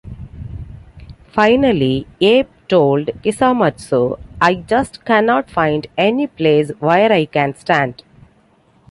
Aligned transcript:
Finally, 1.31 2.07
Abe 2.21 2.47
told 2.67 3.09
Hisamatsu, 3.23 4.17
I 4.41 4.55
just 4.55 5.05
cannot 5.05 5.47
find 5.51 5.85
any 5.95 6.25
place 6.25 6.71
where 6.79 7.11
I 7.11 7.25
can 7.25 7.53
stand. 7.53 8.01